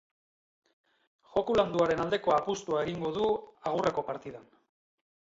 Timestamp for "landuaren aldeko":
1.59-2.33